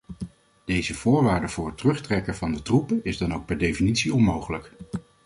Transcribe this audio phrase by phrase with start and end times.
[0.65, 4.73] Deze voorwaarde voor het terugtrekken van de troepen is dan ook per definitie onmogelijk.